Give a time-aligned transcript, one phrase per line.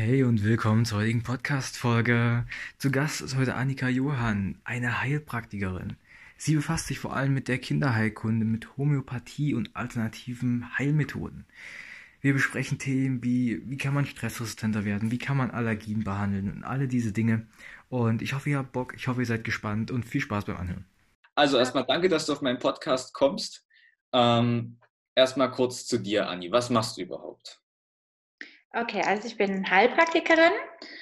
[0.00, 2.46] Hey und willkommen zur heutigen Podcast-Folge.
[2.78, 5.96] Zu Gast ist heute Annika Johann, eine Heilpraktikerin.
[6.36, 11.46] Sie befasst sich vor allem mit der Kinderheilkunde, mit Homöopathie und alternativen Heilmethoden.
[12.20, 16.62] Wir besprechen Themen wie, wie kann man stressresistenter werden, wie kann man Allergien behandeln und
[16.62, 17.48] alle diese Dinge.
[17.88, 20.58] Und ich hoffe, ihr habt Bock, ich hoffe, ihr seid gespannt und viel Spaß beim
[20.58, 20.84] Anhören.
[21.34, 23.66] Also erstmal danke, dass du auf meinen Podcast kommst.
[24.12, 24.78] Ähm,
[25.16, 26.52] erstmal kurz zu dir, Anni.
[26.52, 27.60] Was machst du überhaupt?
[28.74, 30.52] Okay, also ich bin Heilpraktikerin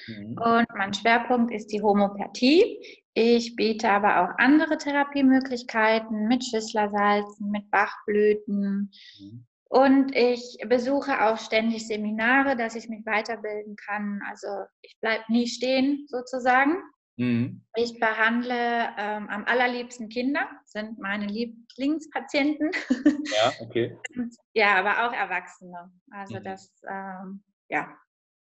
[0.07, 0.37] mhm.
[0.37, 2.79] und mein Schwerpunkt ist die Homöopathie.
[3.13, 8.91] Ich biete aber auch andere Therapiemöglichkeiten mit Schüsslersalzen, mit Bachblüten.
[9.19, 9.45] Mhm.
[9.69, 14.21] Und ich besuche auch ständig Seminare, dass ich mich weiterbilden kann.
[14.29, 14.47] Also
[14.81, 16.77] ich bleibe nie stehen sozusagen.
[17.17, 17.65] Mhm.
[17.75, 22.71] Ich behandle ähm, am allerliebsten Kinder, sind meine Lieblingspatienten.
[23.03, 23.97] Ja, okay.
[24.15, 25.91] Und, ja, aber auch Erwachsene.
[26.11, 26.43] Also mhm.
[26.43, 27.97] das, ähm, ja,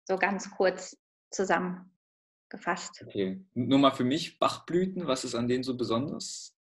[0.04, 0.96] so ganz kurz
[1.30, 3.02] zusammengefasst.
[3.06, 3.44] Okay.
[3.54, 6.56] Nur mal für mich, Bachblüten, was ist an denen so besonders?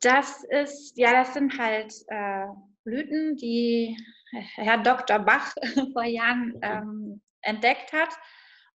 [0.00, 2.46] Das ist, ja, das sind halt äh,
[2.84, 3.96] Blüten, die
[4.54, 5.18] Herr Dr.
[5.18, 5.54] Bach
[5.92, 8.10] vor Jahren ähm, entdeckt hat.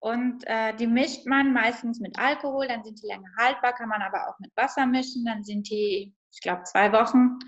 [0.00, 4.00] Und äh, die mischt man meistens mit Alkohol, dann sind die länger haltbar, kann man
[4.00, 7.38] aber auch mit Wasser mischen, dann sind die, ich glaube, zwei Wochen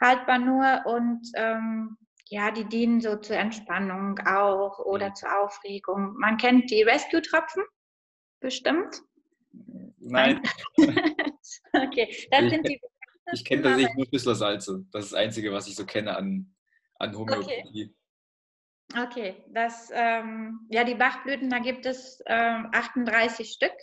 [0.00, 0.82] haltbar nur.
[0.86, 1.98] Und ähm,
[2.30, 5.14] ja, die dienen so zur Entspannung auch oder mhm.
[5.14, 6.14] zur Aufregung.
[6.18, 7.62] Man kennt die Rescue-Tropfen,
[8.40, 9.02] bestimmt.
[9.98, 10.42] Nein.
[11.72, 12.80] okay, das sind die.
[13.32, 14.86] Ich kenne tatsächlich nur Schüsslersalze.
[14.90, 16.54] Das ist das Einzige, was ich so kenne an,
[16.98, 17.94] an Homöopathie.
[18.90, 19.44] Okay, okay.
[19.48, 23.74] das, ähm, ja, die Bachblüten, da gibt es ähm, 38 Stück.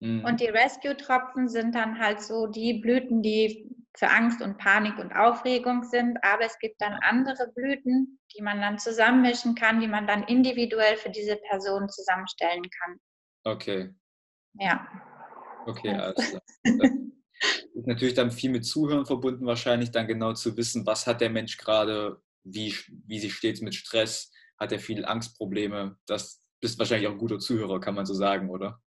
[0.00, 0.24] Mhm.
[0.24, 5.12] Und die Rescue-Tropfen sind dann halt so die Blüten, die für Angst und Panik und
[5.12, 6.18] Aufregung sind.
[6.22, 10.96] Aber es gibt dann andere Blüten, die man dann zusammenmischen kann, die man dann individuell
[10.96, 12.98] für diese Person zusammenstellen kann.
[13.44, 13.94] Okay.
[14.54, 14.86] Ja.
[15.66, 16.42] Okay, alles klar.
[17.74, 21.30] ist natürlich dann viel mit Zuhören verbunden, wahrscheinlich dann genau zu wissen, was hat der
[21.30, 22.74] Mensch gerade, wie,
[23.06, 25.96] wie sie steht mit Stress, hat er viele Angstprobleme.
[26.06, 28.80] Das bist wahrscheinlich auch ein guter Zuhörer, kann man so sagen, oder?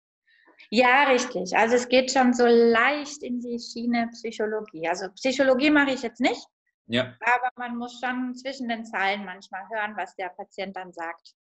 [0.69, 1.55] Ja, richtig.
[1.55, 4.87] Also es geht schon so leicht in die Schiene Psychologie.
[4.87, 6.41] Also Psychologie mache ich jetzt nicht.
[6.87, 7.15] Ja.
[7.19, 11.33] Aber man muss schon zwischen den Zeilen manchmal hören, was der Patient dann sagt.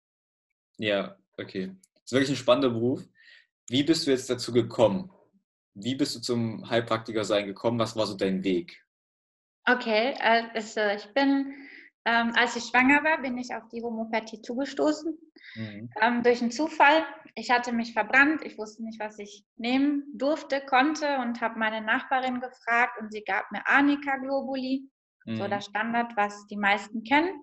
[0.78, 1.74] Ja, okay.
[1.94, 3.02] Das ist wirklich ein spannender Beruf.
[3.68, 5.10] Wie bist du jetzt dazu gekommen?
[5.74, 7.78] Wie bist du zum Heilpraktiker sein gekommen?
[7.78, 8.84] Was war so dein Weg?
[9.66, 11.54] Okay, also ich bin
[12.06, 15.16] ähm, als ich schwanger war, bin ich auf die Homöopathie zugestoßen.
[15.56, 15.90] Mhm.
[16.00, 17.04] Ähm, durch einen Zufall.
[17.34, 18.42] Ich hatte mich verbrannt.
[18.44, 23.24] Ich wusste nicht, was ich nehmen durfte, konnte und habe meine Nachbarin gefragt und sie
[23.24, 24.88] gab mir Arnika Globuli.
[25.24, 25.36] Mhm.
[25.36, 27.40] So das Standard, was die meisten kennen.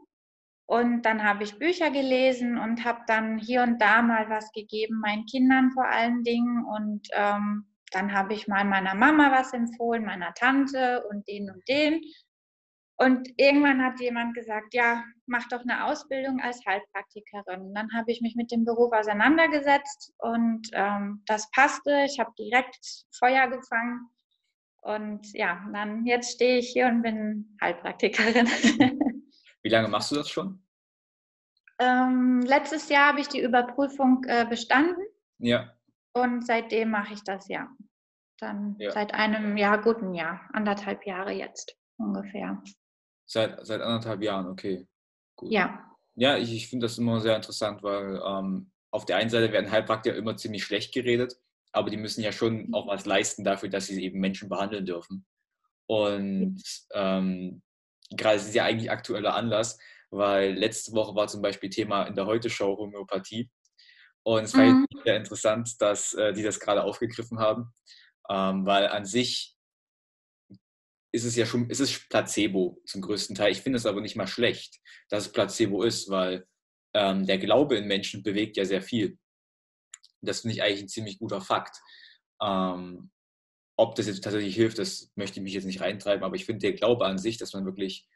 [0.68, 5.02] Und dann habe ich Bücher gelesen und habe dann hier und da mal was gegeben,
[5.02, 6.64] meinen Kindern vor allen Dingen.
[6.64, 11.68] Und ähm, dann habe ich mal meiner Mama was empfohlen, meiner Tante und den und
[11.68, 12.02] den.
[13.02, 17.74] Und irgendwann hat jemand gesagt, ja, mach doch eine Ausbildung als Heilpraktikerin.
[17.74, 22.04] Dann habe ich mich mit dem Beruf auseinandergesetzt und ähm, das passte.
[22.06, 24.08] Ich habe direkt Feuer gefangen.
[24.84, 28.46] Und ja, dann jetzt stehe ich hier und bin Heilpraktikerin.
[29.64, 30.64] Wie lange machst du das schon?
[31.80, 35.04] Ähm, letztes Jahr habe ich die Überprüfung äh, bestanden.
[35.40, 35.74] Ja.
[36.14, 37.68] Und seitdem mache ich das ja.
[38.38, 38.92] Dann ja.
[38.92, 42.62] seit einem Jahr, guten Jahr, anderthalb Jahre jetzt ungefähr.
[43.32, 44.86] Seit, seit anderthalb Jahren, okay.
[45.38, 45.52] Gut.
[45.54, 45.90] Ja.
[46.16, 49.72] Ja, ich, ich finde das immer sehr interessant, weil ähm, auf der einen Seite werden
[49.72, 51.38] Heilpraktiker immer ziemlich schlecht geredet,
[51.72, 55.26] aber die müssen ja schon auch was leisten dafür, dass sie eben Menschen behandeln dürfen.
[55.88, 56.62] Und
[56.94, 57.62] ähm,
[58.10, 62.26] gerade ist ja eigentlich aktueller Anlass, weil letzte Woche war zum Beispiel Thema in der
[62.26, 63.50] Heute-Show Homöopathie.
[64.24, 64.88] Und es war mhm.
[65.06, 67.72] sehr interessant, dass äh, die das gerade aufgegriffen haben,
[68.30, 69.56] ähm, weil an sich
[71.12, 73.52] ist es ja schon, ist es Placebo zum größten Teil.
[73.52, 74.80] Ich finde es aber nicht mal schlecht,
[75.10, 76.46] dass es Placebo ist, weil
[76.94, 79.18] ähm, der Glaube in Menschen bewegt ja sehr viel.
[80.22, 81.78] Das finde ich eigentlich ein ziemlich guter Fakt.
[82.42, 83.12] Ähm,
[83.78, 86.60] ob das jetzt tatsächlich hilft, das möchte ich mich jetzt nicht reintreiben, aber ich finde
[86.60, 88.08] der Glaube an sich, dass man wirklich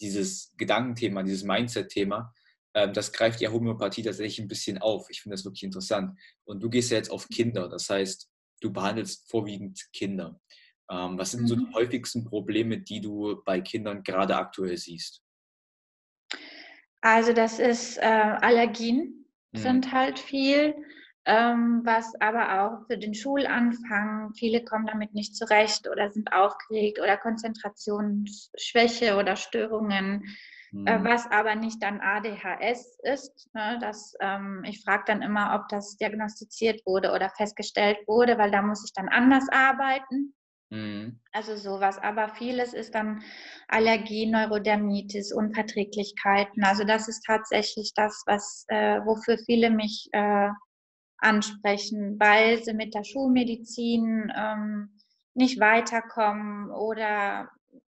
[0.00, 2.34] dieses Gedankenthema, dieses Mindset-Thema,
[2.74, 5.08] ähm, das greift ja Homöopathie tatsächlich ein bisschen auf.
[5.10, 6.18] Ich finde das wirklich interessant.
[6.44, 8.28] Und du gehst ja jetzt auf Kinder, das heißt,
[8.60, 10.40] du behandelst vorwiegend Kinder.
[10.90, 11.74] Ähm, was sind so die mhm.
[11.74, 15.22] häufigsten Probleme, die du bei Kindern gerade aktuell siehst?
[17.00, 19.58] Also das ist äh, Allergien mhm.
[19.58, 20.74] sind halt viel,
[21.24, 26.98] ähm, was aber auch für den Schulanfang, viele kommen damit nicht zurecht oder sind aufgeregt
[27.00, 30.24] oder Konzentrationsschwäche oder Störungen.
[30.72, 31.04] mhm.
[31.04, 33.48] was aber nicht dann ADHS ist.
[33.54, 33.78] Ne?
[33.80, 38.62] Das, ähm, ich frage dann immer, ob das diagnostiziert wurde oder festgestellt wurde, weil da
[38.62, 40.34] muss ich dann anders arbeiten.
[40.70, 41.20] Mhm.
[41.32, 41.98] Also sowas.
[41.98, 43.22] Aber vieles ist dann
[43.68, 46.64] Allergie, Neurodermitis, Unverträglichkeiten.
[46.64, 50.48] Also das ist tatsächlich das, was, äh, wofür viele mich äh,
[51.18, 54.98] ansprechen, weil sie mit der Schulmedizin ähm,
[55.34, 57.50] nicht weiterkommen oder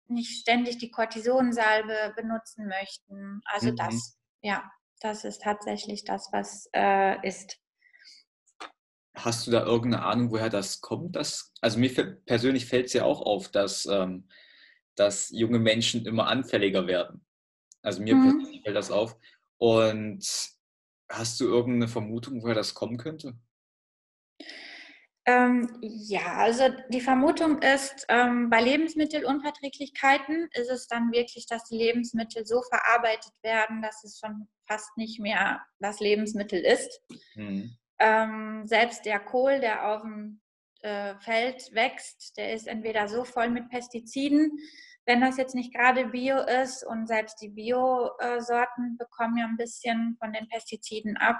[0.07, 3.41] nicht ständig die Cortisonsalbe benutzen möchten.
[3.45, 3.75] Also mhm.
[3.75, 4.63] das, ja,
[5.01, 7.57] das ist tatsächlich das, was äh, ist.
[9.17, 11.15] Hast du da irgendeine Ahnung, woher das kommt?
[11.15, 11.91] Dass, also mir
[12.25, 14.29] persönlich fällt es ja auch auf, dass, ähm,
[14.95, 17.25] dass junge Menschen immer anfälliger werden.
[17.81, 18.23] Also mir mhm.
[18.23, 19.17] persönlich fällt das auf.
[19.57, 20.23] Und
[21.09, 23.37] hast du irgendeine Vermutung, woher das kommen könnte?
[25.25, 31.75] Ähm, ja, also die Vermutung ist, ähm, bei Lebensmittelunverträglichkeiten ist es dann wirklich, dass die
[31.75, 37.01] Lebensmittel so verarbeitet werden, dass es schon fast nicht mehr das Lebensmittel ist.
[37.35, 37.77] Mhm.
[37.99, 40.41] Ähm, selbst der Kohl, der auf dem
[40.81, 44.51] äh, Feld wächst, der ist entweder so voll mit Pestiziden,
[45.05, 50.17] wenn das jetzt nicht gerade Bio ist und selbst die Bio-Sorten bekommen ja ein bisschen
[50.19, 51.37] von den Pestiziden ab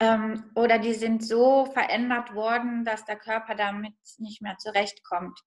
[0.00, 5.38] ähm, oder die sind so verändert worden, dass der Körper damit nicht mehr zurechtkommt.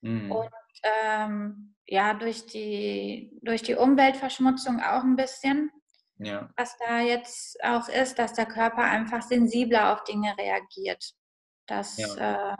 [0.00, 0.30] Mhm.
[0.30, 0.50] Und
[0.82, 5.70] ähm, ja, durch die, durch die Umweltverschmutzung auch ein bisschen.
[6.18, 6.48] Ja.
[6.56, 11.14] Was da jetzt auch ist, dass der Körper einfach sensibler auf Dinge reagiert.
[11.66, 12.52] Das, ja.
[12.52, 12.56] äh,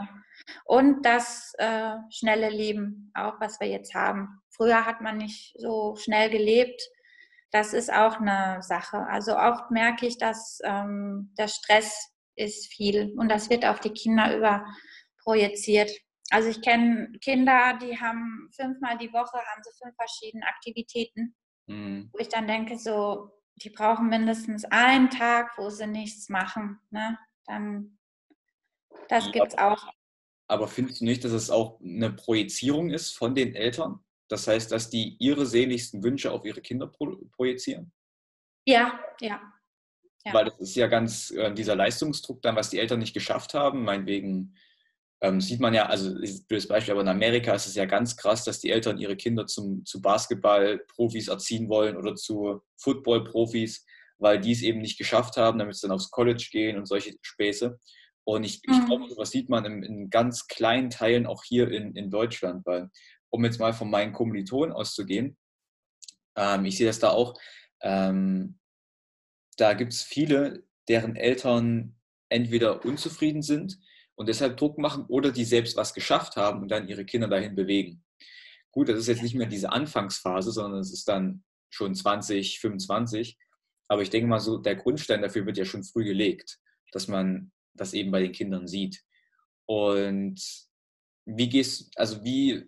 [0.65, 4.41] und das äh, schnelle Leben, auch was wir jetzt haben.
[4.51, 6.81] Früher hat man nicht so schnell gelebt
[7.55, 9.07] das ist auch eine Sache.
[9.07, 13.93] Also oft merke ich, dass ähm, der Stress ist viel und das wird auf die
[13.93, 15.93] Kinder überprojiziert.
[16.31, 21.37] Also ich kenne Kinder, die haben fünfmal die Woche haben sie fünf verschiedene Aktivitäten,
[21.69, 22.11] mhm.
[22.13, 26.81] wo ich dann denke, so die brauchen mindestens einen Tag, wo sie nichts machen.
[26.91, 27.19] Ne?
[27.47, 27.99] Dann
[29.09, 29.87] das gibt es auch.
[30.49, 34.01] Aber findest du nicht, dass es auch eine Projizierung ist von den Eltern?
[34.29, 37.93] Das heißt, dass die ihre sehnlichsten Wünsche auf ihre Kinder pro projizieren?
[38.67, 39.41] Ja, ja,
[40.25, 40.33] ja.
[40.33, 43.85] Weil das ist ja ganz äh, dieser Leistungsdruck dann, was die Eltern nicht geschafft haben.
[43.85, 44.57] Meinetwegen
[45.25, 46.15] ähm, sieht man ja, also
[46.51, 49.47] das Beispiel, aber in Amerika ist es ja ganz krass, dass die Eltern ihre Kinder
[49.47, 53.87] zum, zu Basketball-Profis erziehen wollen oder zu Football-Profis,
[54.19, 57.15] weil die es eben nicht geschafft haben, damit sie dann aufs College gehen und solche
[57.23, 57.79] Späße.
[58.25, 58.75] Und ich, mhm.
[58.75, 62.67] ich glaube, sowas sieht man in, in, ganz kleinen Teilen auch hier in, in Deutschland,
[62.67, 62.91] weil
[63.31, 65.39] um jetzt mal von meinen Kommilitonen auszugehen,
[66.37, 67.33] ähm, ich sehe das da auch,
[67.81, 68.59] ähm,
[69.57, 71.97] da gibt es viele, deren Eltern
[72.29, 73.79] entweder unzufrieden sind
[74.17, 77.55] und deshalb Druck machen oder die selbst was geschafft haben und dann ihre Kinder dahin
[77.55, 78.05] bewegen.
[78.71, 83.39] Gut, das ist jetzt nicht mehr diese Anfangsphase, sondern es ist dann schon 20, 25.
[83.89, 86.59] Aber ich denke mal so, der Grundstein dafür wird ja schon früh gelegt,
[86.93, 89.03] dass man das eben bei den Kindern sieht.
[89.67, 90.41] Und
[91.27, 92.67] wie gehst, also wie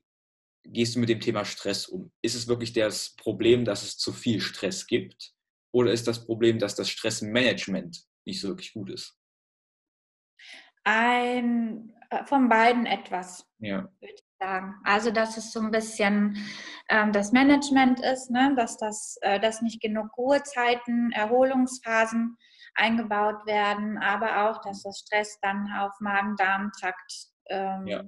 [0.64, 2.12] gehst du mit dem Thema Stress um?
[2.22, 5.32] Ist es wirklich das Problem, dass es zu viel Stress gibt?
[5.72, 9.16] Oder ist das Problem, dass das Stressmanagement nicht so wirklich gut ist?
[10.88, 13.88] Ein, äh, von beiden etwas, ja.
[14.00, 14.76] würde ich sagen.
[14.84, 16.36] Also, dass es so ein bisschen
[16.88, 18.54] ähm, das Management ist, ne?
[18.56, 22.36] dass, das, äh, dass nicht genug Ruhezeiten, Erholungsphasen
[22.76, 28.04] eingebaut werden, aber auch, dass das Stress dann auf Magen-Darm-Trakt ähm, ja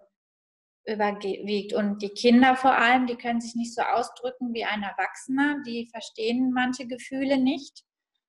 [0.86, 1.74] überwiegt.
[1.74, 5.86] Und die Kinder vor allem, die können sich nicht so ausdrücken wie ein Erwachsener, die
[5.90, 7.84] verstehen manche Gefühle nicht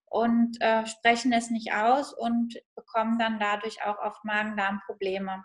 [0.09, 5.43] und äh, sprechen es nicht aus und bekommen dann dadurch auch oft Magen-Darm-Probleme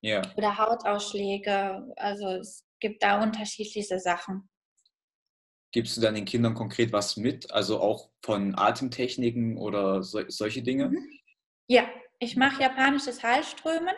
[0.00, 0.22] ja.
[0.36, 1.86] oder Hautausschläge.
[1.96, 4.48] Also es gibt da unterschiedliche Sachen.
[5.72, 10.62] Gibst du dann den Kindern konkret was mit, also auch von Atemtechniken oder so, solche
[10.62, 10.88] Dinge?
[10.88, 11.10] Mhm.
[11.68, 11.84] Ja,
[12.18, 13.94] ich mache japanisches Heilströmen.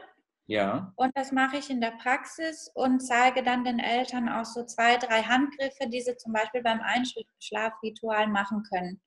[0.46, 0.92] Ja.
[0.96, 4.96] Und das mache ich in der Praxis und zeige dann den Eltern auch so zwei,
[4.96, 9.00] drei Handgriffe, die sie zum Beispiel beim Einschlafritual machen können.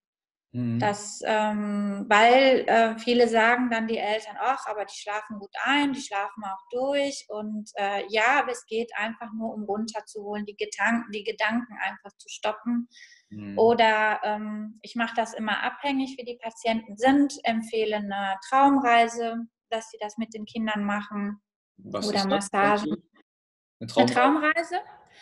[0.54, 0.80] Mhm.
[0.80, 5.94] Das, ähm, weil äh, viele sagen dann die Eltern, ach, aber die schlafen gut ein,
[5.94, 7.26] die schlafen auch durch.
[7.30, 12.12] Und äh, ja, aber es geht einfach nur um runterzuholen, die Gedanken, die Gedanken einfach
[12.18, 12.90] zu stoppen.
[13.30, 13.58] Mhm.
[13.58, 19.38] Oder ähm, ich mache das immer abhängig, wie die Patienten sind, empfehle eine Traumreise,
[19.70, 21.42] dass sie das mit den Kindern machen.
[21.78, 22.98] Was oder Massagen.
[23.80, 24.16] Eine Traumreise?
[24.16, 24.76] Eine Traumreise?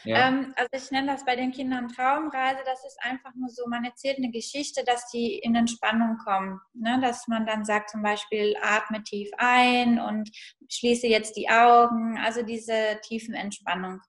[0.03, 0.27] Ja.
[0.27, 2.62] Ähm, also ich nenne das bei den Kindern Traumreise.
[2.65, 6.60] Das ist einfach nur so, man erzählt eine Geschichte, dass die in Entspannung kommen.
[6.74, 7.00] Ne?
[7.01, 10.29] Dass man dann sagt zum Beispiel, atme tief ein und
[10.69, 12.17] schließe jetzt die Augen.
[12.17, 14.01] Also diese tiefen Entspannung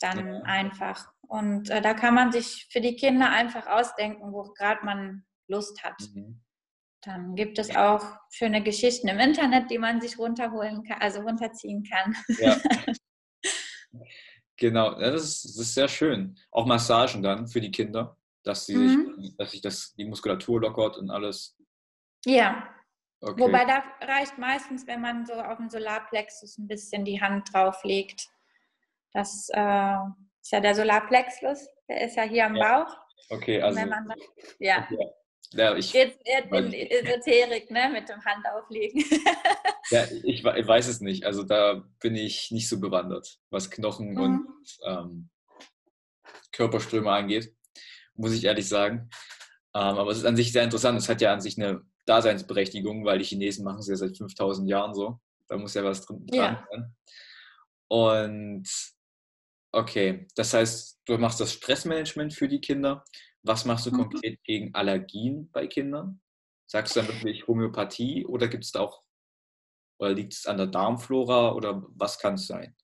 [0.00, 0.42] dann ja.
[0.42, 1.08] einfach.
[1.22, 5.82] Und äh, da kann man sich für die Kinder einfach ausdenken, wo gerade man Lust
[5.82, 5.96] hat.
[6.14, 6.40] Mhm.
[7.02, 11.84] Dann gibt es auch schöne Geschichten im Internet, die man sich runterholen kann, also runterziehen
[11.84, 12.16] kann.
[12.38, 12.56] Ja.
[14.68, 16.36] genau, das ist, das ist sehr schön.
[16.50, 19.20] Auch Massagen dann für die Kinder, dass sie mhm.
[19.20, 21.56] sich, dass sich das, die Muskulatur lockert und alles.
[22.24, 22.68] Ja.
[23.20, 23.40] Okay.
[23.40, 28.28] Wobei da reicht meistens, wenn man so auf dem Solarplexus ein bisschen die Hand drauflegt.
[29.12, 29.96] Das äh,
[30.40, 32.84] ist ja der Solarplexus, der ist ja hier am ja.
[32.84, 32.96] Bauch.
[33.30, 33.78] Okay, also.
[33.78, 34.12] Dann,
[34.58, 34.86] ja.
[34.90, 35.10] Okay.
[35.52, 39.04] Ja, ich, Jetzt in Esoterik, ne, mit dem Handauflegen.
[39.90, 41.24] ja, ich, ich, weiß es nicht.
[41.24, 44.20] Also da bin ich nicht so bewandert, was Knochen mhm.
[44.20, 44.48] und
[44.84, 45.30] ähm,
[46.52, 47.54] Körperströme angeht,
[48.14, 49.10] muss ich ehrlich sagen.
[49.74, 50.98] Ähm, aber es ist an sich sehr interessant.
[50.98, 54.68] Es hat ja an sich eine Daseinsberechtigung, weil die Chinesen machen es ja seit 5000
[54.68, 55.20] Jahren so.
[55.48, 56.66] Da muss ja was drin ja.
[56.70, 56.94] sein.
[57.88, 58.68] Und
[59.72, 63.04] okay, das heißt, du machst das Stressmanagement für die Kinder
[63.44, 63.96] was machst du mhm.
[63.98, 66.20] konkret gegen Allergien bei Kindern?
[66.66, 69.02] Sagst du dann wirklich Homöopathie oder gibt es auch,
[69.98, 72.74] oder liegt es an der Darmflora oder was kann es sein?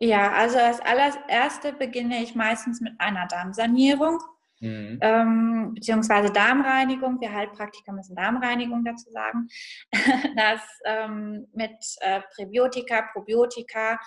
[0.00, 4.18] Ja, also als allererste beginne ich meistens mit einer Darmsanierung.
[4.60, 4.98] Mhm.
[5.00, 7.20] Ähm, beziehungsweise Darmreinigung.
[7.20, 9.48] Wir Heilpraktiker müssen Darmreinigung dazu sagen.
[10.36, 13.98] das ähm, mit äh, Präbiotika, Probiotika.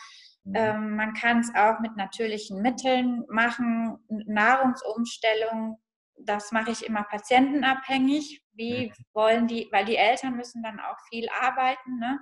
[0.54, 5.82] Ähm, man kann es auch mit natürlichen Mitteln machen, Nahrungsumstellung.
[6.18, 8.44] Das mache ich immer patientenabhängig.
[8.54, 8.94] Wie mhm.
[9.14, 12.20] wollen die, weil die Eltern müssen dann auch viel arbeiten, ne?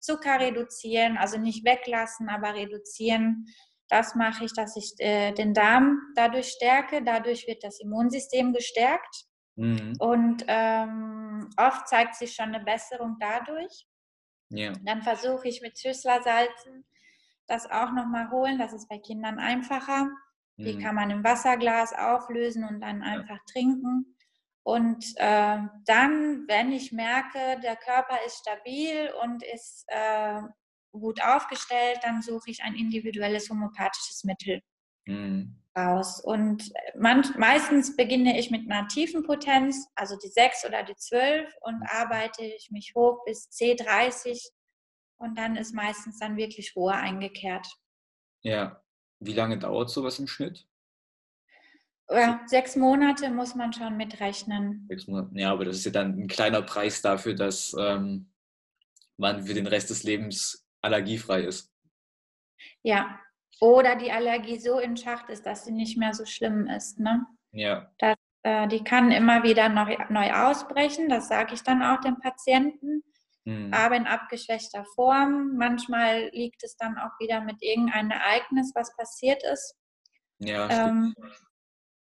[0.00, 3.46] Zucker reduzieren, also nicht weglassen, aber reduzieren.
[3.88, 7.02] Das mache ich, dass ich äh, den Darm dadurch stärke.
[7.02, 9.26] Dadurch wird das Immunsystem gestärkt.
[9.56, 9.94] Mhm.
[9.98, 13.86] Und ähm, oft zeigt sich schon eine Besserung dadurch.
[14.50, 14.72] Ja.
[14.84, 16.84] Dann versuche ich mit Schüsslersalzen
[17.46, 18.58] das auch nochmal holen.
[18.58, 20.08] Das ist bei Kindern einfacher.
[20.58, 20.80] Die mhm.
[20.80, 24.16] kann man im Wasserglas auflösen und dann einfach trinken.
[24.62, 30.40] Und äh, dann, wenn ich merke, der Körper ist stabil und ist äh,
[30.92, 34.62] gut aufgestellt, dann suche ich ein individuelles homöopathisches Mittel
[35.04, 35.62] mhm.
[35.74, 36.20] aus.
[36.20, 41.54] Und manch, meistens beginne ich mit einer tiefen Potenz, also die 6 oder die 12,
[41.60, 41.86] und mhm.
[41.88, 44.50] arbeite ich mich hoch bis C30
[45.18, 47.66] und dann ist meistens dann wirklich Ruhe eingekehrt.
[48.42, 48.82] Ja.
[49.18, 50.66] Wie lange dauert sowas im Schnitt?
[52.08, 54.86] Ja, sechs Monate muss man schon mitrechnen.
[54.88, 55.30] Sechs Monate.
[55.34, 58.30] Ja, aber das ist ja dann ein kleiner Preis dafür, dass ähm,
[59.16, 61.72] man für den Rest des Lebens allergiefrei ist.
[62.82, 63.18] Ja.
[63.60, 67.00] Oder die Allergie so in Schacht ist, dass sie nicht mehr so schlimm ist.
[67.00, 67.26] Ne?
[67.52, 67.90] Ja.
[67.98, 71.08] Das, äh, die kann immer wieder neu, neu ausbrechen.
[71.08, 73.02] Das sage ich dann auch den Patienten
[73.46, 73.72] mhm.
[73.72, 75.56] aber in abgeschwächter Form.
[75.56, 79.74] Manchmal liegt es dann auch wieder mit irgendeinem Ereignis, was passiert ist.
[80.38, 81.14] Ja, ähm,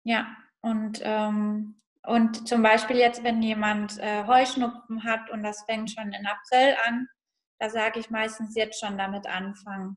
[0.02, 5.90] ja, und, ähm, und zum Beispiel jetzt, wenn jemand äh, Heuschnupfen hat und das fängt
[5.90, 7.08] schon in April an,
[7.58, 9.96] da sage ich meistens jetzt schon damit anfangen.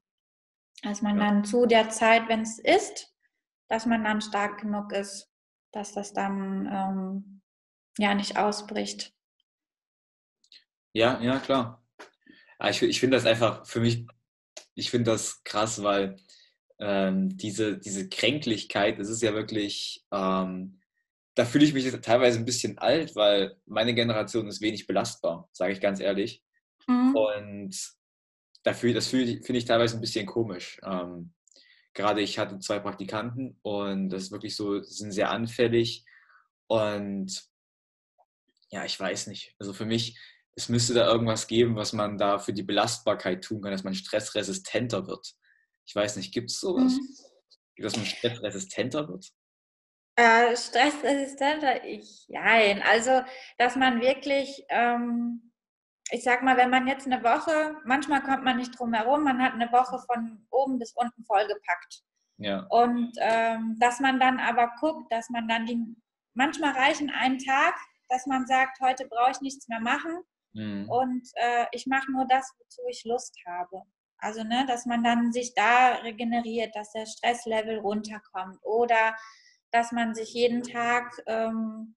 [0.84, 1.26] Dass man ja.
[1.26, 3.14] dann zu der Zeit, wenn es ist,
[3.68, 5.30] dass man dann stark genug ist,
[5.72, 7.42] dass das dann ähm,
[7.98, 9.14] ja nicht ausbricht.
[10.94, 11.84] Ja, ja, klar.
[12.70, 14.06] Ich, ich finde das einfach für mich,
[14.76, 16.18] ich finde das krass, weil
[16.80, 20.80] ähm, diese, diese Kränklichkeit, das ist ja wirklich, ähm,
[21.36, 25.74] da fühle ich mich teilweise ein bisschen alt, weil meine Generation ist wenig belastbar, sage
[25.74, 26.44] ich ganz ehrlich.
[26.88, 27.16] Mhm.
[27.16, 27.94] Und
[28.64, 30.80] dafür, das finde ich teilweise ein bisschen komisch.
[30.84, 31.34] Ähm,
[31.94, 36.06] gerade ich hatte zwei Praktikanten und das ist wirklich so, sind sehr anfällig.
[36.68, 37.44] Und
[38.70, 39.56] ja, ich weiß nicht.
[39.60, 40.18] Also für mich,
[40.56, 43.94] es müsste da irgendwas geben, was man da für die Belastbarkeit tun kann, dass man
[43.94, 45.34] stressresistenter wird.
[45.86, 46.94] Ich weiß nicht, gibt es sowas?
[46.94, 47.84] Mhm.
[47.84, 49.30] Dass man stressresistenter wird?
[50.16, 51.86] Äh, stressresistenter?
[51.86, 52.84] Ich, nein.
[52.86, 53.22] Also,
[53.58, 55.54] dass man wirklich, ähm,
[56.12, 59.42] ich sag mal, wenn man jetzt eine Woche, manchmal kommt man nicht drum herum, man
[59.42, 62.04] hat eine Woche von oben bis unten vollgepackt.
[62.38, 62.66] Ja.
[62.70, 65.78] Und ähm, dass man dann aber guckt, dass man dann die,
[66.34, 67.76] manchmal reichen einen Tag,
[68.10, 70.90] dass man sagt, heute brauche ich nichts mehr machen Mhm.
[70.90, 73.84] Und äh, ich mache nur das, wozu ich Lust habe.
[74.18, 79.16] Also, ne, dass man dann sich da regeneriert, dass der Stresslevel runterkommt oder
[79.72, 81.96] dass man sich jeden Tag ähm,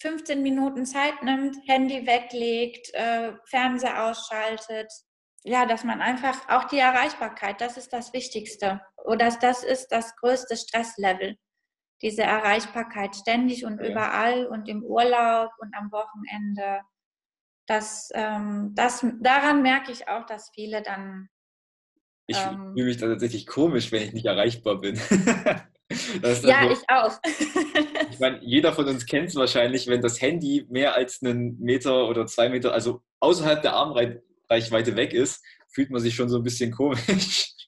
[0.00, 4.92] 15 Minuten Zeit nimmt, Handy weglegt, äh, Fernseher ausschaltet.
[5.44, 8.80] Ja, dass man einfach auch die Erreichbarkeit, das ist das Wichtigste.
[9.04, 11.36] Oder das ist das größte Stresslevel.
[12.02, 13.90] Diese Erreichbarkeit ständig und ja.
[13.90, 16.80] überall und im Urlaub und am Wochenende
[17.66, 21.28] das, ähm, das, daran merke ich auch, dass viele dann.
[22.26, 24.98] Ich ähm, fühle mich da tatsächlich komisch, wenn ich nicht erreichbar bin.
[26.42, 27.18] ja, ich auch.
[28.10, 32.08] ich meine, jeder von uns kennt es wahrscheinlich, wenn das Handy mehr als einen Meter
[32.08, 36.44] oder zwei Meter, also außerhalb der Armreichweite weg ist, fühlt man sich schon so ein
[36.44, 37.50] bisschen komisch.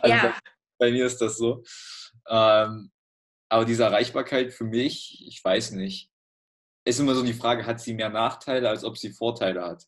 [0.00, 0.22] Also ja.
[0.22, 0.32] bei,
[0.78, 1.62] bei, mir ist das so.
[2.28, 2.90] Ähm,
[3.48, 6.11] aber diese Erreichbarkeit für mich, ich weiß nicht,
[6.84, 9.84] ist immer so die Frage, hat sie mehr Nachteile, als ob sie Vorteile hat?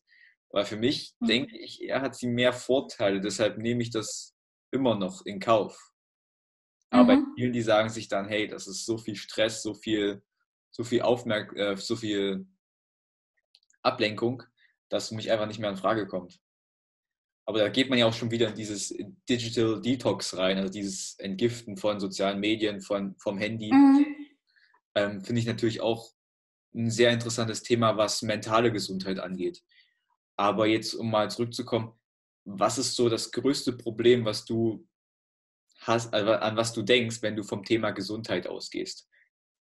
[0.49, 1.27] Weil für mich mhm.
[1.27, 4.35] denke ich, er hat sie mehr Vorteile, deshalb nehme ich das
[4.71, 5.91] immer noch in Kauf.
[6.89, 7.33] Aber mhm.
[7.35, 10.23] vielen, die sagen sich dann, hey, das ist so viel Stress, so viel,
[10.71, 12.47] so viel Aufmerk äh, so viel
[13.81, 14.43] Ablenkung,
[14.89, 16.39] dass mich einfach nicht mehr in Frage kommt.
[17.47, 18.95] Aber da geht man ja auch schon wieder in dieses
[19.29, 23.71] Digital Detox rein, also dieses Entgiften von sozialen Medien, von, vom Handy.
[23.71, 24.05] Mhm.
[24.95, 26.11] Ähm, Finde ich natürlich auch
[26.75, 29.63] ein sehr interessantes Thema, was mentale Gesundheit angeht.
[30.37, 31.93] Aber jetzt, um mal zurückzukommen,
[32.43, 34.87] was ist so das größte Problem, was du
[35.79, 39.09] hast, also an was du denkst, wenn du vom Thema Gesundheit ausgehst?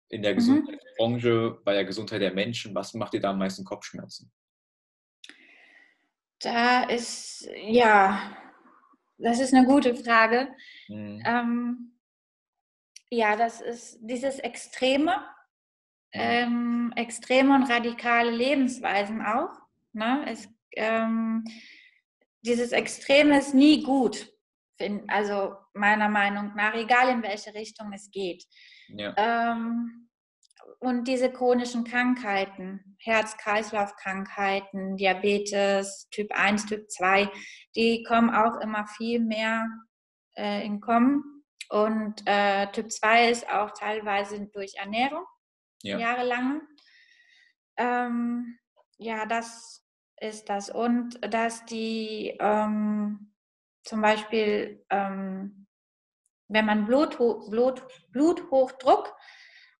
[0.08, 0.36] In der mhm.
[0.36, 4.32] Gesundheitsbranche, bei der Gesundheit der Menschen, was macht dir da am meisten Kopfschmerzen?
[6.40, 8.36] Da ist, ja,
[9.18, 10.48] das ist eine gute Frage.
[10.88, 11.22] Mhm.
[11.24, 11.98] Ähm,
[13.10, 15.24] ja, das ist dieses Extreme.
[16.12, 19.50] Ähm, extreme und radikale Lebensweisen auch.
[19.92, 20.24] Ne?
[20.28, 21.44] Es, ähm,
[22.42, 24.32] dieses Extreme ist nie gut,
[25.08, 28.44] also meiner Meinung nach, egal in welche Richtung es geht.
[28.88, 29.14] Ja.
[29.16, 30.08] Ähm,
[30.80, 37.30] und diese chronischen Krankheiten, Herz-Kreislauf-Krankheiten, Diabetes, Typ 1, Typ 2,
[37.76, 39.68] die kommen auch immer viel mehr
[40.36, 41.44] äh, in Kommen.
[41.68, 45.24] Und äh, Typ 2 ist auch teilweise durch Ernährung,
[45.82, 45.98] ja.
[45.98, 46.62] jahrelang.
[47.76, 48.58] Ähm,
[48.98, 49.84] ja, das
[50.20, 50.70] ist das.
[50.70, 53.32] Und dass die ähm,
[53.84, 55.66] zum Beispiel, ähm,
[56.48, 59.14] wenn man Blutho Blut, Bluthochdruck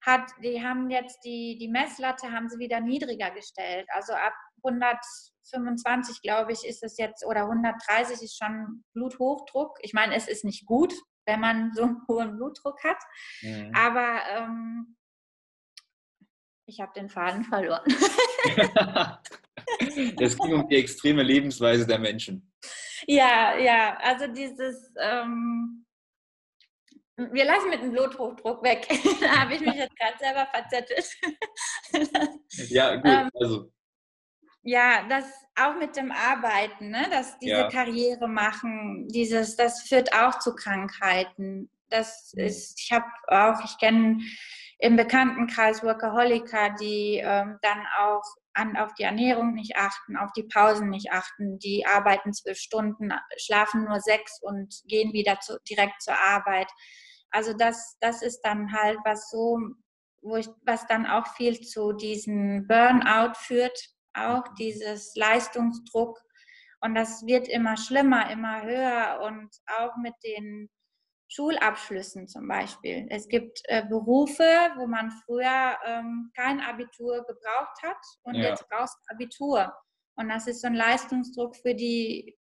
[0.00, 3.86] hat, die haben jetzt die, die Messlatte haben sie wieder niedriger gestellt.
[3.92, 4.32] Also ab
[4.64, 9.78] 125, glaube ich, ist es jetzt, oder 130 ist schon Bluthochdruck.
[9.82, 10.92] Ich meine, es ist nicht gut,
[11.26, 12.98] wenn man so einen hohen Blutdruck hat.
[13.42, 13.72] Mhm.
[13.74, 14.96] Aber ähm,
[16.66, 17.84] ich habe den Faden verloren.
[20.20, 22.52] es ging um die extreme Lebensweise der Menschen.
[23.06, 25.84] Ja, ja, also dieses, ähm,
[27.16, 28.88] wir lassen mit dem Bluthochdruck weg.
[29.20, 31.16] da habe ich mich jetzt gerade selber verzettelt.
[32.70, 33.72] ja, gut, ähm, also.
[34.64, 35.24] Ja, das
[35.56, 37.08] auch mit dem Arbeiten, ne?
[37.10, 37.68] dass diese ja.
[37.68, 41.68] Karriere machen, dieses, das führt auch zu Krankheiten.
[41.88, 42.44] Das mhm.
[42.44, 44.20] ist, ich habe auch, ich kenne
[44.82, 50.42] im Bekanntenkreis Workaholiker, die ähm, dann auch an, auf die Ernährung nicht achten, auf die
[50.42, 56.02] Pausen nicht achten, die arbeiten zwölf Stunden, schlafen nur sechs und gehen wieder zu, direkt
[56.02, 56.66] zur Arbeit.
[57.30, 59.56] Also das, das ist dann halt was so,
[60.20, 63.78] wo ich, was dann auch viel zu diesem Burnout führt,
[64.14, 66.18] auch dieses Leistungsdruck.
[66.80, 70.68] Und das wird immer schlimmer, immer höher und auch mit den
[71.34, 73.06] Schulabschlüssen zum Beispiel.
[73.08, 74.44] Es gibt äh, Berufe,
[74.76, 78.50] wo man früher ähm, kein Abitur gebraucht hat und ja.
[78.50, 79.72] jetzt brauchst du Abitur.
[80.14, 82.36] Und das ist so ein Leistungsdruck für die,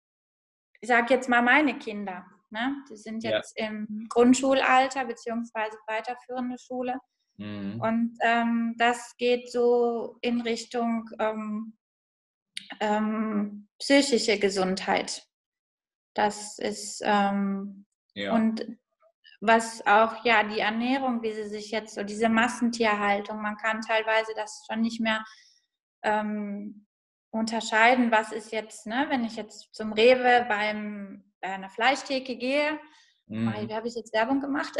[0.81, 2.24] ich sage jetzt mal meine Kinder.
[2.48, 2.83] Ne?
[2.90, 3.66] Die sind jetzt ja.
[3.66, 6.98] im Grundschulalter beziehungsweise weiterführende Schule.
[7.37, 7.81] Mhm.
[7.83, 11.77] Und ähm, das geht so in Richtung ähm,
[12.81, 15.27] ähm, psychische Gesundheit.
[16.14, 17.85] Das ist ähm,
[18.18, 18.35] ja.
[18.35, 18.66] Und
[19.40, 24.33] was auch, ja, die Ernährung, wie sie sich jetzt so, diese Massentierhaltung, man kann teilweise
[24.35, 25.24] das schon nicht mehr
[26.02, 26.87] ähm,
[27.31, 32.81] unterscheiden, was ist jetzt, ne, wenn ich jetzt zum Rewe beim, bei einer Fleischtheke gehe,
[33.26, 33.72] mhm.
[33.72, 34.72] habe ich jetzt Werbung gemacht?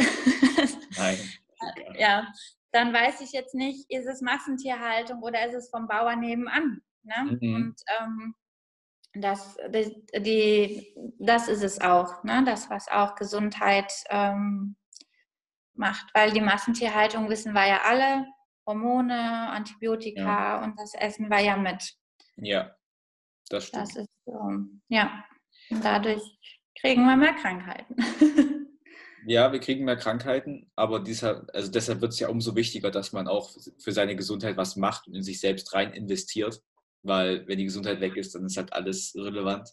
[0.97, 1.19] Nein.
[1.99, 2.27] ja,
[2.73, 6.83] dann weiß ich jetzt nicht, ist es Massentierhaltung oder ist es vom Bauer nebenan?
[7.03, 7.39] Ne?
[7.41, 7.55] Mhm.
[7.55, 8.35] Und ähm,
[9.15, 12.43] das, die, die, das ist es auch, ne?
[12.45, 14.77] das, was auch Gesundheit ähm,
[15.75, 16.07] macht.
[16.15, 18.27] Weil die Massentierhaltung, wissen wir ja alle,
[18.67, 20.63] Hormone, Antibiotika ja.
[20.63, 21.95] und das essen wir ja mit.
[22.37, 22.75] Ja,
[23.49, 23.83] das stimmt.
[23.83, 24.51] Das ist so,
[24.89, 25.25] ja.
[25.71, 26.23] Und dadurch
[26.79, 27.97] kriegen wir mehr Krankheiten.
[29.27, 33.13] ja, wir kriegen mehr Krankheiten, aber dieser, also deshalb wird es ja umso wichtiger, dass
[33.13, 36.63] man auch für seine Gesundheit was macht und in sich selbst rein investiert
[37.03, 39.69] weil wenn die Gesundheit weg ist, dann ist halt alles irrelevant.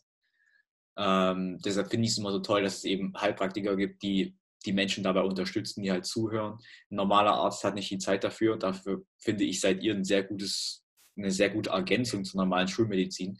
[0.98, 4.74] Ähm, deshalb finde ich es immer so toll, dass es eben Heilpraktiker gibt, die die
[4.74, 6.58] Menschen dabei unterstützen, die halt zuhören.
[6.90, 10.04] Ein normaler Arzt hat nicht die Zeit dafür und dafür finde ich, seid ihr ein
[10.04, 10.84] sehr gutes,
[11.18, 13.38] eine sehr gute Ergänzung zur normalen Schulmedizin,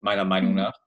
[0.00, 0.58] meiner Meinung mhm.
[0.58, 0.78] nach.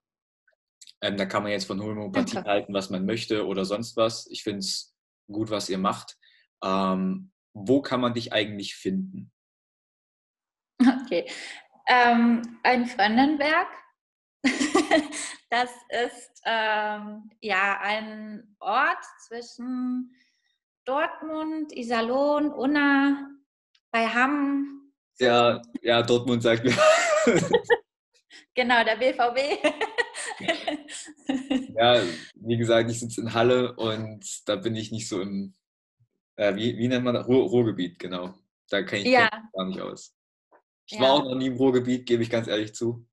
[1.01, 4.27] Ähm, da kann man jetzt von Homöopathie halten, was man möchte oder sonst was.
[4.29, 4.95] Ich finde es
[5.31, 6.17] gut, was ihr macht.
[6.63, 9.31] ähm, wo kann man dich eigentlich finden?
[11.05, 11.29] Okay.
[11.93, 13.67] Ähm, ein Freundenberg.
[15.49, 15.69] das
[16.05, 20.15] ist ähm, ja ein Ort zwischen
[20.85, 23.29] Dortmund, Iserlohn, Unna,
[23.91, 24.93] bei Hamm.
[25.19, 26.73] Ja, ja, Dortmund sagt mir.
[28.55, 29.59] genau, der BVB.
[31.75, 32.01] ja,
[32.35, 35.55] wie gesagt, ich sitze in Halle und da bin ich nicht so im,
[36.37, 37.27] äh, wie, wie nennt man das?
[37.27, 38.33] Ruhr, Ruhrgebiet, genau.
[38.69, 39.29] Da kenne ich ja.
[39.51, 40.15] gar nicht aus.
[40.87, 41.01] Ich ja.
[41.01, 43.05] war auch noch nie im Ruhrgebiet, gebe ich ganz ehrlich zu.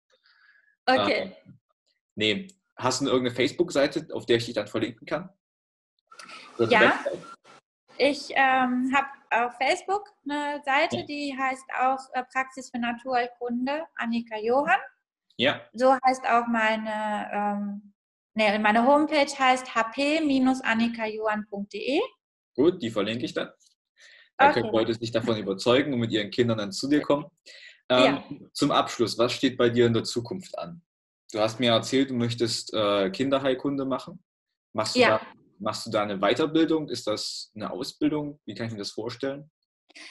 [0.86, 1.34] Okay.
[1.44, 1.58] Ähm,
[2.14, 5.30] nee, hast du irgendeine Facebook-Seite, auf der ich dich dann verlinken kann?
[6.58, 7.04] Oder ja.
[7.98, 14.38] Ich ähm, habe auf Facebook eine Seite, die heißt auch äh, Praxis für Naturheilkunde, Annika
[14.38, 14.78] Johann.
[15.36, 15.60] Ja.
[15.72, 17.92] So heißt auch meine, ähm,
[18.34, 22.00] nee, meine Homepage heißt hp-annikajohann.de.
[22.54, 23.50] Gut, die verlinke ich dann.
[24.38, 24.60] Okay.
[24.60, 27.26] können Leute sich davon überzeugen und mit ihren Kindern dann zu dir kommen.
[27.88, 28.24] Ähm, ja.
[28.52, 30.82] Zum Abschluss, was steht bei dir in der Zukunft an?
[31.32, 34.22] Du hast mir erzählt, du möchtest äh, Kinderheilkunde machen.
[34.72, 35.18] Machst du, ja.
[35.18, 35.20] da,
[35.58, 36.88] machst du da eine Weiterbildung?
[36.88, 38.38] Ist das eine Ausbildung?
[38.46, 39.50] Wie kann ich mir das vorstellen?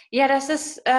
[0.10, 0.92] Ja, das ist äh,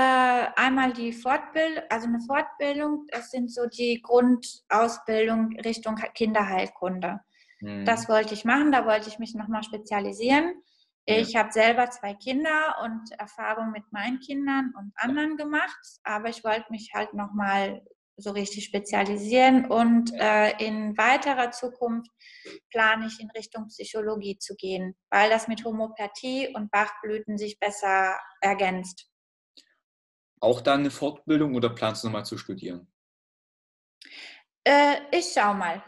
[0.57, 7.21] einmal die Fortbildung, also eine Fortbildung, das sind so die Grundausbildung Richtung Kinderheilkunde.
[7.61, 7.85] Hm.
[7.85, 10.63] Das wollte ich machen, da wollte ich mich nochmal spezialisieren.
[11.11, 16.45] Ich habe selber zwei Kinder und Erfahrung mit meinen Kindern und anderen gemacht, aber ich
[16.45, 17.83] wollte mich halt nochmal
[18.19, 22.11] so richtig spezialisieren und äh, in weiterer Zukunft
[22.69, 28.19] plane ich in Richtung Psychologie zu gehen, weil das mit Homöopathie und Bachblüten sich besser
[28.43, 29.09] ergänzt.
[30.41, 32.93] Auch dann eine Fortbildung oder planst du nochmal zu studieren?
[34.65, 35.83] Äh, ich schau mal,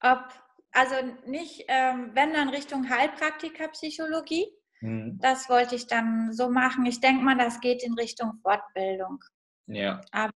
[0.00, 0.24] ob,
[0.72, 4.50] also nicht, ähm, wenn dann Richtung Heilpraktikerpsychologie,
[4.84, 5.18] mhm.
[5.20, 6.86] das wollte ich dann so machen.
[6.86, 9.22] Ich denke mal, das geht in Richtung Fortbildung.
[9.66, 10.00] Ja.
[10.10, 10.32] Aber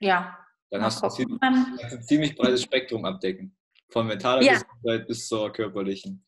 [0.00, 0.38] ja,
[0.70, 3.56] dann hast du, ziemlich, ein ziemlich breites Spektrum abdecken.
[3.90, 4.54] Von mentaler ja.
[4.54, 6.24] Gesundheit bis zur körperlichen.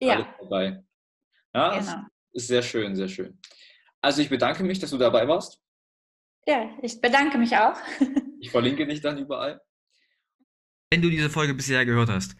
[0.00, 0.14] Ja.
[0.14, 0.84] Alles dabei.
[1.54, 2.06] Ja, genau.
[2.32, 3.38] ist sehr schön, sehr schön.
[4.00, 5.60] Also ich bedanke mich, dass du dabei warst.
[6.46, 7.76] Ja, ich bedanke mich auch.
[8.40, 9.60] ich verlinke dich dann überall.
[10.90, 12.36] Wenn du diese Folge bisher gehört hast,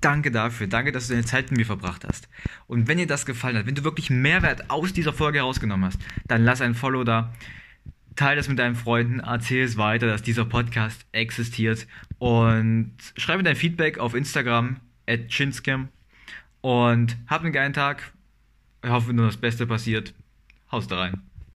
[0.00, 0.66] danke dafür.
[0.66, 2.28] Danke, dass du deine Zeit mit mir verbracht hast.
[2.66, 6.00] Und wenn dir das gefallen hat, wenn du wirklich Mehrwert aus dieser Folge herausgenommen hast,
[6.26, 7.32] dann lass ein Follow da
[8.18, 11.86] teile das mit deinen Freunden, erzähl es weiter, dass dieser Podcast existiert
[12.18, 15.88] und schreibe dein Feedback auf Instagram at chinscam
[16.60, 18.12] und hab einen geilen Tag.
[18.82, 20.14] Ich hoffe, nur das Beste passiert.
[20.70, 21.27] Haust da rein.